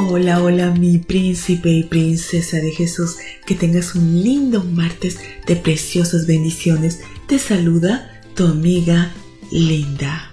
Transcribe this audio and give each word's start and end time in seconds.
Hola, 0.00 0.40
hola 0.40 0.70
mi 0.70 0.98
príncipe 0.98 1.70
y 1.70 1.82
princesa 1.82 2.58
de 2.58 2.70
Jesús, 2.70 3.16
que 3.44 3.56
tengas 3.56 3.96
un 3.96 4.22
lindo 4.22 4.62
martes 4.62 5.18
de 5.44 5.56
preciosas 5.56 6.24
bendiciones. 6.24 7.00
Te 7.26 7.40
saluda 7.40 8.22
tu 8.36 8.46
amiga 8.46 9.12
Linda. 9.50 10.30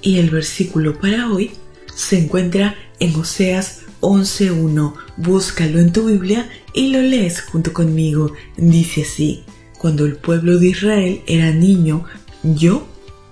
Y 0.00 0.18
el 0.18 0.30
versículo 0.30 1.00
para 1.00 1.28
hoy 1.28 1.50
se 1.92 2.20
encuentra 2.20 2.76
en 3.00 3.16
Oseas 3.16 3.80
11.1. 4.00 4.94
Búscalo 5.16 5.80
en 5.80 5.92
tu 5.92 6.06
Biblia 6.06 6.48
y 6.72 6.92
lo 6.92 7.02
lees 7.02 7.40
junto 7.40 7.72
conmigo. 7.72 8.32
Dice 8.56 9.02
así, 9.02 9.42
cuando 9.76 10.06
el 10.06 10.14
pueblo 10.14 10.60
de 10.60 10.68
Israel 10.68 11.20
era 11.26 11.50
niño, 11.50 12.04
yo 12.44 12.86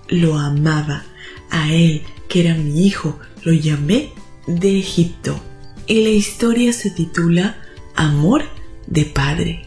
lo 0.09 0.37
amaba. 0.37 1.05
A 1.49 1.73
él, 1.73 2.03
que 2.27 2.41
era 2.41 2.53
mi 2.53 2.85
hijo, 2.85 3.17
lo 3.43 3.53
llamé 3.53 4.11
de 4.45 4.77
Egipto 4.77 5.41
y 5.89 6.03
la 6.03 6.09
historia 6.09 6.71
se 6.71 6.91
titula 6.91 7.57
Amor 7.95 8.43
de 8.85 9.05
Padre. 9.05 9.65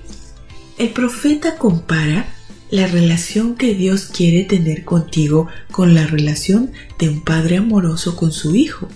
El 0.79 0.91
profeta 0.91 1.57
compara 1.57 2.33
la 2.71 2.87
relación 2.87 3.57
que 3.57 3.75
Dios 3.75 4.05
quiere 4.05 4.45
tener 4.45 4.85
contigo 4.85 5.49
con 5.73 5.95
la 5.95 6.07
relación 6.07 6.71
de 6.99 7.09
un 7.09 7.25
padre 7.25 7.57
amoroso 7.57 8.15
con 8.15 8.31
su 8.31 8.55
hijo. 8.55 8.89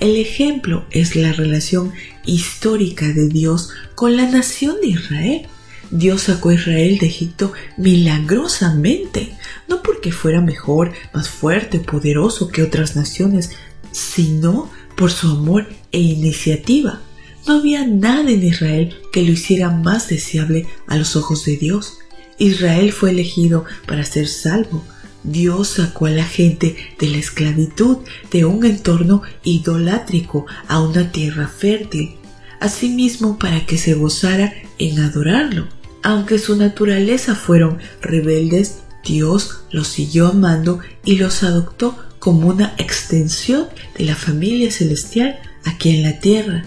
El 0.00 0.16
ejemplo 0.16 0.84
es 0.90 1.16
la 1.16 1.32
relación 1.32 1.92
histórica 2.26 3.06
de 3.08 3.28
Dios 3.28 3.70
con 3.94 4.18
la 4.18 4.30
nación 4.30 4.76
de 4.82 4.88
Israel. 4.88 5.46
Dios 5.90 6.22
sacó 6.22 6.50
a 6.50 6.54
Israel 6.54 6.98
de 6.98 7.06
Egipto 7.06 7.54
milagrosamente, 7.78 9.34
no 9.66 9.82
porque 9.82 10.12
fuera 10.12 10.42
mejor, 10.42 10.92
más 11.14 11.30
fuerte, 11.30 11.80
poderoso 11.80 12.48
que 12.48 12.62
otras 12.62 12.96
naciones, 12.96 13.52
sino 13.92 14.70
por 14.96 15.12
su 15.12 15.30
amor 15.30 15.68
e 15.92 16.00
iniciativa. 16.00 17.00
No 17.46 17.58
había 17.58 17.86
nada 17.86 18.30
en 18.30 18.42
Israel 18.42 18.96
que 19.12 19.22
lo 19.22 19.32
hiciera 19.32 19.70
más 19.70 20.08
deseable 20.08 20.66
a 20.88 20.96
los 20.96 21.14
ojos 21.14 21.44
de 21.44 21.56
Dios. 21.56 21.98
Israel 22.38 22.92
fue 22.92 23.10
elegido 23.10 23.64
para 23.86 24.04
ser 24.04 24.26
salvo. 24.26 24.82
Dios 25.22 25.68
sacó 25.68 26.06
a 26.06 26.10
la 26.10 26.24
gente 26.24 26.76
de 26.98 27.08
la 27.08 27.18
esclavitud 27.18 27.98
de 28.30 28.44
un 28.44 28.64
entorno 28.64 29.22
idolátrico 29.44 30.46
a 30.68 30.80
una 30.80 31.12
tierra 31.12 31.48
fértil, 31.48 32.16
asimismo 32.60 33.38
para 33.38 33.64
que 33.66 33.78
se 33.78 33.94
gozara 33.94 34.52
en 34.78 35.00
adorarlo. 35.00 35.68
Aunque 36.02 36.38
su 36.38 36.56
naturaleza 36.56 37.34
fueron 37.34 37.78
rebeldes, 38.00 38.78
Dios 39.04 39.62
los 39.70 39.88
siguió 39.88 40.28
amando 40.28 40.80
y 41.04 41.16
los 41.16 41.42
adoptó 41.42 41.96
como 42.26 42.48
una 42.48 42.74
extensión 42.76 43.68
de 43.96 44.04
la 44.04 44.16
familia 44.16 44.72
celestial 44.72 45.38
aquí 45.62 45.90
en 45.90 46.02
la 46.02 46.18
tierra. 46.18 46.64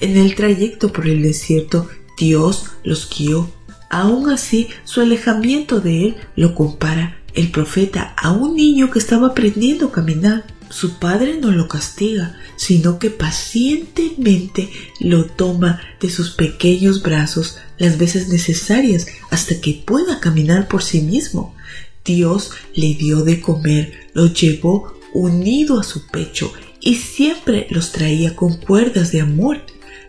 En 0.00 0.16
el 0.16 0.34
trayecto 0.34 0.94
por 0.94 1.06
el 1.06 1.20
desierto, 1.20 1.90
Dios 2.16 2.70
los 2.84 3.10
guió. 3.14 3.52
Aún 3.90 4.30
así, 4.30 4.68
su 4.84 5.02
alejamiento 5.02 5.82
de 5.82 6.06
él 6.06 6.16
lo 6.36 6.54
compara 6.54 7.18
el 7.34 7.50
profeta 7.50 8.14
a 8.16 8.32
un 8.32 8.56
niño 8.56 8.90
que 8.90 8.98
estaba 8.98 9.26
aprendiendo 9.26 9.88
a 9.88 9.92
caminar. 9.92 10.46
Su 10.70 10.98
padre 10.98 11.38
no 11.38 11.50
lo 11.50 11.68
castiga, 11.68 12.38
sino 12.56 12.98
que 12.98 13.10
pacientemente 13.10 14.70
lo 15.00 15.26
toma 15.26 15.82
de 16.00 16.08
sus 16.08 16.30
pequeños 16.30 17.02
brazos 17.02 17.58
las 17.76 17.98
veces 17.98 18.28
necesarias 18.30 19.06
hasta 19.30 19.60
que 19.60 19.82
pueda 19.84 20.18
caminar 20.20 20.66
por 20.66 20.82
sí 20.82 21.02
mismo. 21.02 21.54
Dios 22.04 22.50
le 22.74 22.94
dio 22.94 23.22
de 23.22 23.40
comer, 23.40 23.92
lo 24.12 24.26
llevó 24.26 24.94
unido 25.14 25.80
a 25.80 25.84
su 25.84 26.06
pecho 26.06 26.52
y 26.80 26.96
siempre 26.96 27.66
los 27.70 27.92
traía 27.92 28.36
con 28.36 28.58
cuerdas 28.58 29.10
de 29.10 29.22
amor. 29.22 29.62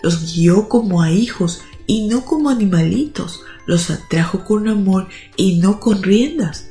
Los 0.03 0.35
guió 0.35 0.67
como 0.67 1.01
a 1.01 1.11
hijos 1.11 1.61
y 1.87 2.07
no 2.07 2.25
como 2.25 2.49
animalitos. 2.49 3.41
Los 3.65 3.89
atrajo 3.89 4.43
con 4.43 4.67
amor 4.67 5.07
y 5.37 5.57
no 5.59 5.79
con 5.79 6.03
riendas. 6.03 6.67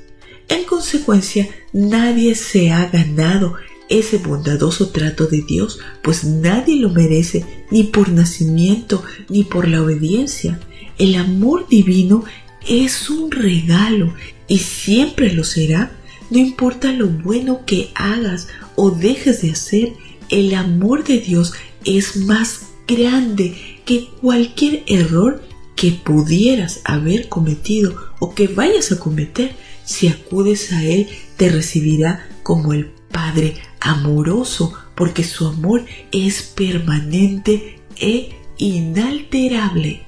En 0.48 0.64
consecuencia, 0.64 1.48
nadie 1.72 2.34
se 2.34 2.70
ha 2.70 2.86
ganado 2.90 3.54
ese 3.88 4.18
bondadoso 4.18 4.88
trato 4.90 5.26
de 5.26 5.42
Dios, 5.42 5.78
pues 6.02 6.24
nadie 6.24 6.76
lo 6.76 6.90
merece 6.90 7.44
ni 7.70 7.84
por 7.84 8.08
nacimiento 8.10 9.02
ni 9.28 9.44
por 9.44 9.68
la 9.68 9.82
obediencia. 9.82 10.60
El 10.98 11.14
amor 11.14 11.66
divino 11.68 12.24
es 12.66 13.10
un 13.10 13.30
regalo 13.30 14.14
y 14.48 14.58
siempre 14.58 15.32
lo 15.32 15.44
será 15.44 15.90
no 16.30 16.38
importa 16.38 16.90
lo 16.92 17.08
bueno 17.08 17.64
que 17.66 17.90
hagas 17.94 18.48
o 18.76 18.90
dejes 18.90 19.42
de 19.42 19.50
hacer, 19.52 19.92
el 20.30 20.54
amor 20.54 21.04
de 21.04 21.18
Dios 21.18 21.52
es 21.84 22.16
más 22.16 22.70
grande 22.88 23.54
que 23.84 24.08
cualquier 24.20 24.82
error 24.86 25.42
que 25.76 25.92
pudieras 25.92 26.80
haber 26.84 27.28
cometido 27.28 27.94
o 28.20 28.34
que 28.34 28.48
vayas 28.48 28.90
a 28.90 28.98
cometer. 28.98 29.54
Si 29.84 30.08
acudes 30.08 30.72
a 30.72 30.82
Él, 30.82 31.08
te 31.36 31.50
recibirá 31.50 32.28
como 32.42 32.72
el 32.72 32.86
Padre 33.12 33.54
amoroso, 33.80 34.72
porque 34.96 35.22
su 35.24 35.46
amor 35.46 35.84
es 36.10 36.42
permanente 36.42 37.80
e 37.96 38.30
inalterable. 38.58 40.02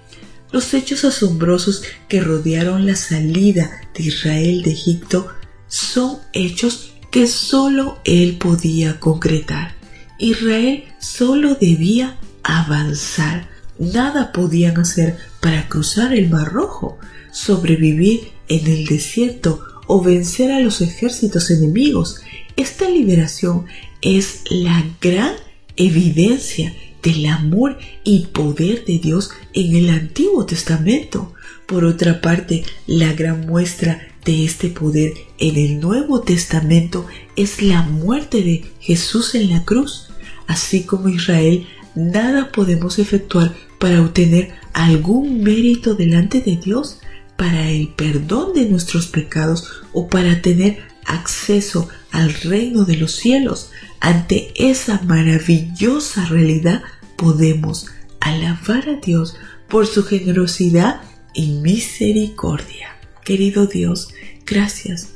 Los 0.52 0.74
hechos 0.74 1.04
asombrosos 1.04 1.82
que 2.08 2.20
rodearon 2.20 2.86
la 2.86 2.96
salida 2.96 3.70
de 3.94 4.04
Israel 4.04 4.62
de 4.62 4.72
Egipto 4.72 5.28
son 5.68 6.18
hechos 6.32 6.92
que 7.10 7.26
solo 7.26 7.98
él 8.04 8.36
podía 8.38 9.00
concretar. 9.00 9.74
Israel 10.18 10.84
solo 11.00 11.54
debía 11.54 12.16
avanzar. 12.42 13.48
Nada 13.78 14.32
podían 14.32 14.78
hacer 14.78 15.16
para 15.40 15.68
cruzar 15.68 16.14
el 16.14 16.30
Mar 16.30 16.52
Rojo, 16.52 16.98
sobrevivir 17.32 18.32
en 18.48 18.66
el 18.66 18.86
desierto 18.86 19.62
o 19.86 20.02
vencer 20.02 20.52
a 20.52 20.60
los 20.60 20.80
ejércitos 20.80 21.50
enemigos. 21.50 22.20
Esta 22.56 22.88
liberación 22.88 23.66
es 24.00 24.42
la 24.48 24.84
gran 25.00 25.34
evidencia 25.76 26.72
del 27.06 27.26
amor 27.26 27.78
y 28.02 28.26
poder 28.26 28.84
de 28.84 28.98
Dios 28.98 29.30
en 29.52 29.76
el 29.76 29.90
Antiguo 29.90 30.44
Testamento. 30.44 31.32
Por 31.66 31.84
otra 31.84 32.20
parte, 32.20 32.64
la 32.88 33.12
gran 33.12 33.46
muestra 33.46 34.00
de 34.24 34.44
este 34.44 34.70
poder 34.70 35.12
en 35.38 35.56
el 35.56 35.78
Nuevo 35.78 36.22
Testamento 36.22 37.06
es 37.36 37.62
la 37.62 37.82
muerte 37.82 38.42
de 38.42 38.64
Jesús 38.80 39.36
en 39.36 39.50
la 39.50 39.64
cruz. 39.64 40.08
Así 40.48 40.82
como 40.82 41.08
Israel, 41.08 41.68
nada 41.94 42.50
podemos 42.50 42.98
efectuar 42.98 43.54
para 43.78 44.02
obtener 44.02 44.54
algún 44.72 45.44
mérito 45.44 45.94
delante 45.94 46.40
de 46.40 46.56
Dios, 46.56 46.98
para 47.36 47.70
el 47.70 47.88
perdón 47.88 48.52
de 48.52 48.64
nuestros 48.64 49.06
pecados 49.06 49.70
o 49.92 50.08
para 50.08 50.42
tener 50.42 50.78
acceso 51.04 51.88
al 52.16 52.32
reino 52.32 52.84
de 52.84 52.96
los 52.96 53.12
cielos. 53.12 53.70
Ante 54.00 54.52
esa 54.56 55.02
maravillosa 55.02 56.24
realidad 56.24 56.82
podemos 57.16 57.86
alabar 58.20 58.88
a 58.88 58.96
Dios 58.96 59.36
por 59.68 59.86
su 59.86 60.02
generosidad 60.02 61.02
y 61.34 61.48
misericordia. 61.48 62.96
Querido 63.22 63.66
Dios, 63.66 64.08
gracias 64.46 65.10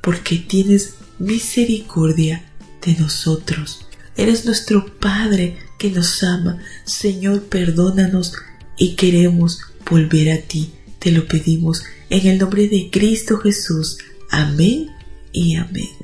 porque 0.00 0.36
tienes 0.36 0.94
misericordia 1.18 2.44
de 2.86 2.94
nosotros. 2.94 3.86
Eres 4.16 4.44
nuestro 4.44 4.86
Padre 4.98 5.58
que 5.76 5.90
nos 5.90 6.22
ama. 6.22 6.58
Señor, 6.84 7.42
perdónanos 7.44 8.32
y 8.78 8.94
queremos 8.94 9.60
volver 9.90 10.30
a 10.30 10.40
ti. 10.40 10.70
Te 11.00 11.10
lo 11.10 11.26
pedimos 11.26 11.82
en 12.10 12.28
el 12.28 12.38
nombre 12.38 12.68
de 12.68 12.90
Cristo 12.92 13.38
Jesús. 13.38 13.98
Amén 14.30 14.90
y 15.32 15.56
amén. 15.56 16.03